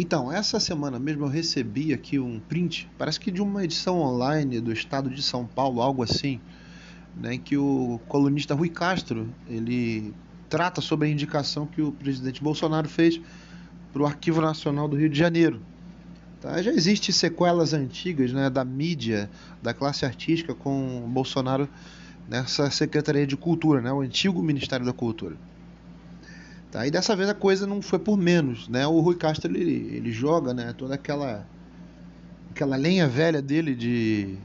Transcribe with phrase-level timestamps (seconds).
[0.00, 4.60] Então, essa semana mesmo eu recebi aqui um print, parece que de uma edição online
[4.60, 6.40] do estado de São Paulo, algo assim,
[7.16, 10.14] né, em que o colunista Rui Castro, ele
[10.48, 13.20] trata sobre a indicação que o presidente Bolsonaro fez
[13.92, 15.60] para o Arquivo Nacional do Rio de Janeiro.
[16.40, 16.62] Tá?
[16.62, 19.28] Já existem sequelas antigas né, da mídia,
[19.60, 21.68] da classe artística com Bolsonaro
[22.28, 25.34] nessa Secretaria de Cultura, né, o antigo Ministério da Cultura.
[26.70, 26.86] Tá?
[26.86, 28.68] E dessa vez a coisa não foi por menos.
[28.68, 28.86] Né?
[28.86, 31.46] O Rui Castro ele, ele joga né, toda aquela,
[32.50, 34.36] aquela lenha velha dele de,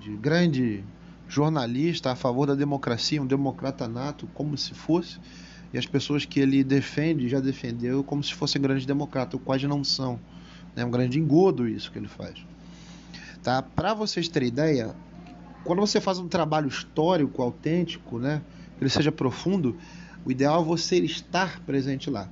[0.00, 0.84] de grande
[1.28, 5.18] jornalista a favor da democracia, um democrata nato, como se fosse,
[5.72, 9.84] e as pessoas que ele defende já defendeu como se fossem grandes democratas, quase não
[9.84, 10.18] são.
[10.74, 12.34] É um grande engodo isso que ele faz.
[13.42, 13.62] Tá?
[13.62, 14.94] Para vocês terem ideia,
[15.64, 18.40] quando você faz um trabalho histórico, autêntico, né,
[18.76, 19.76] que ele seja profundo,
[20.24, 22.28] o ideal é você estar presente lá,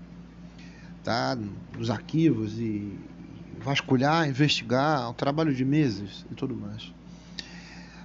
[1.03, 1.37] tá?
[1.77, 2.99] Nos arquivos e
[3.61, 6.93] vasculhar, investigar, um trabalho de meses e tudo mais.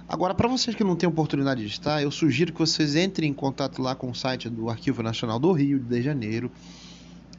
[0.08, 3.34] Agora, para vocês que não têm oportunidade de estar, eu sugiro que vocês entrem em
[3.34, 6.50] contato lá com o site do Arquivo Nacional do Rio de Janeiro,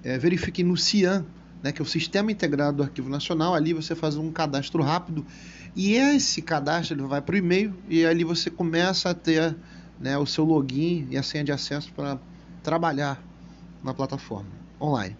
[0.04, 1.26] é, verifiquem no CIAN,
[1.62, 3.54] né, que é o Sistema Integrado do Arquivo Nacional.
[3.54, 5.26] Ali você faz um cadastro rápido
[5.76, 9.56] e esse cadastro ele vai para o e-mail e ali você começa a ter
[10.00, 12.18] né, o seu login e a senha de acesso para
[12.64, 13.22] trabalhar
[13.84, 14.50] na plataforma
[14.82, 15.16] online.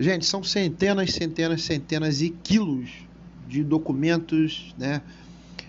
[0.00, 2.90] Gente, são centenas, centenas, centenas e quilos
[3.46, 5.02] de documentos, né?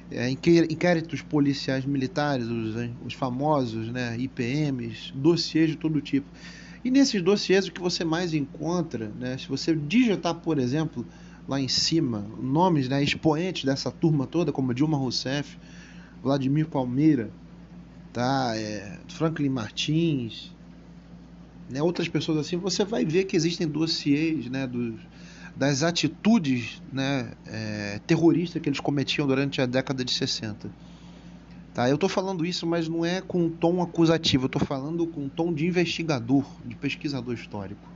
[0.09, 6.27] É, inquéritos policiais militares, os, os famosos né, IPMs, dossiês de todo tipo.
[6.83, 11.03] E nesses dossiês o que você mais encontra, né, se você digitar, por exemplo,
[11.47, 15.57] lá em cima, nomes né, expoentes dessa turma toda, como Dilma Rousseff,
[16.21, 17.31] Vladimir Palmeira,
[18.11, 20.53] tá, é, Franklin Martins,
[21.69, 24.95] né, outras pessoas assim, você vai ver que existem dossiês né, dos,
[25.55, 30.69] das atitudes né, é, terroristas que eles cometiam durante a década de 60.
[31.73, 35.07] Tá, eu estou falando isso, mas não é com um tom acusativo, eu estou falando
[35.07, 37.89] com um tom de investigador, de pesquisador histórico.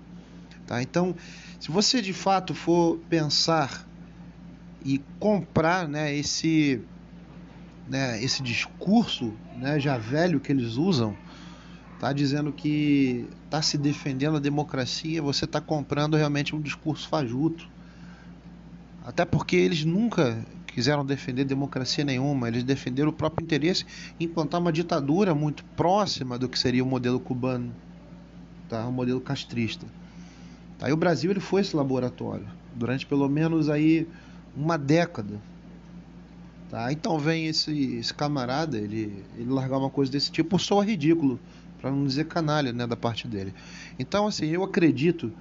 [0.66, 0.82] Tá?
[0.82, 1.16] Então,
[1.60, 3.88] se você de fato for pensar
[4.84, 6.82] e comprar né, esse,
[7.88, 11.16] né, esse discurso né, já velho que eles usam,
[12.00, 17.68] tá dizendo que está se defendendo a democracia, você está comprando realmente um discurso fajuto.
[19.06, 20.38] Até porque eles nunca
[20.68, 23.86] quiseram defender democracia nenhuma, eles defenderam o próprio interesse
[24.20, 27.74] em implantar uma ditadura muito próxima do que seria o modelo cubano,
[28.70, 28.86] tá?
[28.86, 29.88] o modelo castrista.
[30.88, 34.08] E o Brasil ele foi esse laboratório durante pelo menos aí
[34.56, 35.42] uma década.
[36.70, 36.92] Tá?
[36.92, 41.40] Então vem esse, esse camarada, ele, ele largar uma coisa desse tipo, soa ridículo
[41.82, 43.54] para não dizer canalha, né, da parte dele.
[44.00, 45.32] Então, assim, eu acredito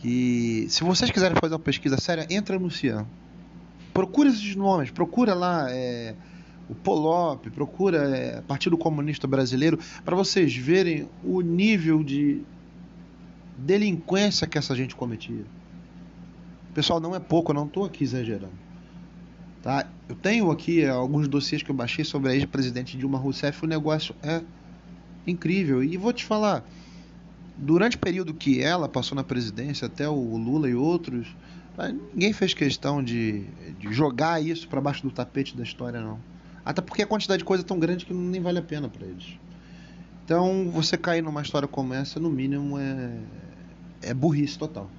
[0.00, 3.06] que se vocês quiserem fazer uma pesquisa séria, entra no Cian.
[3.92, 6.14] Procura esses nomes, procura lá é,
[6.68, 12.42] o Polop, procura é, Partido Comunista Brasileiro, para vocês verem o nível de
[13.58, 15.44] delinquência que essa gente cometia.
[16.72, 18.52] Pessoal, não é pouco, eu não estou aqui exagerando.
[19.62, 19.86] Tá?
[20.08, 24.14] Eu tenho aqui alguns dossiês que eu baixei sobre a ex-presidente Dilma Rousseff, o negócio
[24.22, 24.40] é
[25.26, 25.82] incrível.
[25.82, 26.64] E vou te falar,
[27.56, 31.26] durante o período que ela passou na presidência, até o Lula e outros,
[32.12, 33.44] ninguém fez questão de,
[33.78, 36.18] de jogar isso para baixo do tapete da história, não.
[36.64, 39.06] Até porque a quantidade de coisa é tão grande que nem vale a pena para
[39.06, 39.38] eles.
[40.24, 43.18] Então, você cair numa história como essa, no mínimo, é,
[44.02, 44.90] é burrice total.